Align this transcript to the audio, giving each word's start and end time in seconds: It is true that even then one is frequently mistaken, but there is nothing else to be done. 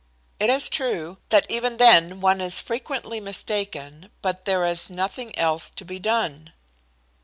It 0.39 0.49
is 0.49 0.67
true 0.67 1.19
that 1.29 1.45
even 1.47 1.77
then 1.77 2.21
one 2.21 2.41
is 2.41 2.57
frequently 2.59 3.19
mistaken, 3.19 4.09
but 4.23 4.45
there 4.45 4.65
is 4.65 4.89
nothing 4.89 5.37
else 5.37 5.69
to 5.75 5.85
be 5.85 5.99
done. 5.99 6.53